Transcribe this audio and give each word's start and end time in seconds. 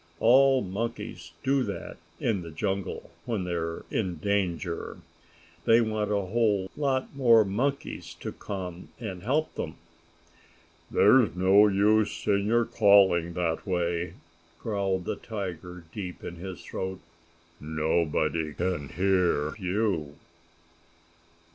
All 0.19 0.63
monkeys 0.63 1.31
do 1.43 1.61
that 1.65 1.97
in 2.19 2.41
the 2.41 2.49
jungle, 2.49 3.11
when 3.25 3.43
they 3.43 3.53
are 3.53 3.85
in 3.91 4.15
danger. 4.15 4.97
They 5.65 5.79
want 5.79 6.09
a 6.11 6.15
whole 6.25 6.71
lot 6.75 7.15
more 7.15 7.45
monkeys 7.45 8.15
to 8.15 8.31
come 8.31 8.87
and 8.99 9.21
help 9.21 9.53
them. 9.53 9.75
"There's 10.89 11.35
no 11.35 11.67
use 11.67 12.25
in 12.25 12.47
your 12.47 12.65
calling 12.65 13.33
that 13.33 13.67
way!" 13.67 14.15
growled 14.59 15.05
the 15.05 15.17
tiger, 15.17 15.83
deep 15.93 16.23
in 16.23 16.37
his 16.37 16.63
throat. 16.65 16.99
"Nobody 17.59 18.55
can 18.55 18.89
hear 18.89 19.55
you!" 19.57 20.15